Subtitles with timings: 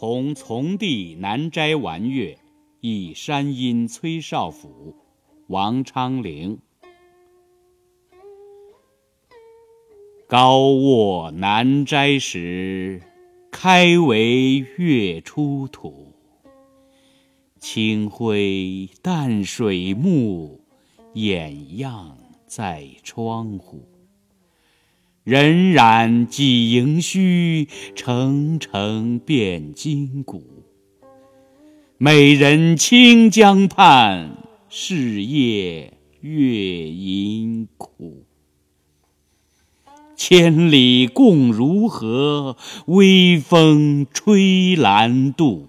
[0.00, 2.38] 同从弟南斋玩月，
[2.80, 4.96] 忆山阴崔少府。
[5.48, 6.58] 王昌龄。
[10.26, 13.02] 高卧南斋时，
[13.50, 16.14] 开为月出土。
[17.58, 20.62] 清辉淡水木，
[21.12, 23.86] 掩样在窗户。
[25.26, 30.42] 荏苒几盈虚，澄澄变今古。
[31.98, 34.38] 美人清江畔，
[34.70, 38.24] 是夜月盈苦。
[40.16, 42.56] 千里共如何？
[42.86, 45.68] 微风吹兰渡。